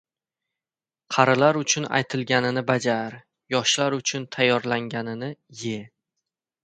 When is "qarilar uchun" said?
1.15-1.85